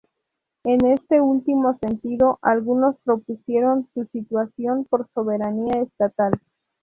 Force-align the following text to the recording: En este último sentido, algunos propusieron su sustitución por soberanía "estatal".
En 0.63 0.83
este 0.87 1.21
último 1.21 1.77
sentido, 1.77 2.39
algunos 2.41 2.95
propusieron 3.05 3.87
su 3.93 4.01
sustitución 4.01 4.83
por 4.85 5.07
soberanía 5.13 5.79
"estatal". 5.79 6.33